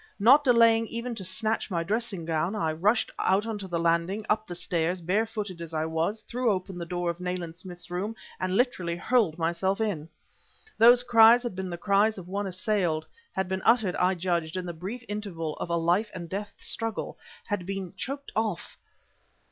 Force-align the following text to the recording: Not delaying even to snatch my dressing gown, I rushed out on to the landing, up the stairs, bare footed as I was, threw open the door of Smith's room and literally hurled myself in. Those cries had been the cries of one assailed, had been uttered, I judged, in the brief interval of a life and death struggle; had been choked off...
Not 0.17 0.43
delaying 0.43 0.87
even 0.87 1.13
to 1.13 1.23
snatch 1.23 1.69
my 1.69 1.83
dressing 1.83 2.25
gown, 2.25 2.55
I 2.55 2.71
rushed 2.71 3.11
out 3.19 3.45
on 3.45 3.59
to 3.59 3.67
the 3.67 3.77
landing, 3.77 4.25
up 4.29 4.47
the 4.47 4.55
stairs, 4.55 4.99
bare 4.99 5.27
footed 5.27 5.61
as 5.61 5.75
I 5.75 5.85
was, 5.85 6.21
threw 6.21 6.49
open 6.49 6.79
the 6.79 6.87
door 6.87 7.11
of 7.11 7.17
Smith's 7.55 7.91
room 7.91 8.15
and 8.39 8.57
literally 8.57 8.95
hurled 8.95 9.37
myself 9.37 9.79
in. 9.79 10.09
Those 10.79 11.03
cries 11.03 11.43
had 11.43 11.55
been 11.55 11.69
the 11.69 11.77
cries 11.77 12.17
of 12.17 12.27
one 12.27 12.47
assailed, 12.47 13.05
had 13.35 13.47
been 13.47 13.61
uttered, 13.63 13.95
I 13.97 14.15
judged, 14.15 14.57
in 14.57 14.65
the 14.65 14.73
brief 14.73 15.03
interval 15.07 15.55
of 15.57 15.69
a 15.69 15.75
life 15.77 16.09
and 16.15 16.27
death 16.27 16.55
struggle; 16.57 17.19
had 17.49 17.67
been 17.67 17.93
choked 17.95 18.31
off... 18.35 18.79